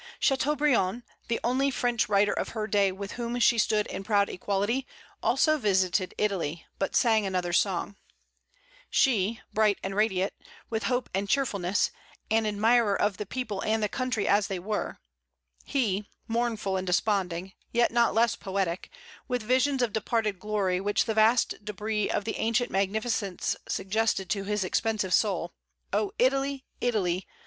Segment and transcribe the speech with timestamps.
[0.19, 4.87] Châteaubriand, the only French writer of her day with whom she stood in proud equality,
[5.21, 7.95] also visited Italy, but sang another song;
[8.89, 10.33] she, bright and radiant,
[10.71, 11.91] with hope and cheerfulness,
[12.31, 14.97] an admirer of the people and the country as they were;
[15.65, 18.89] he, mournful and desponding, yet not less poetic,
[19.27, 24.45] with visions of departed glory which the vast debris of the ancient magnificence suggested to
[24.45, 25.53] his pensive soul,
[25.93, 27.27] O Italy, Italy!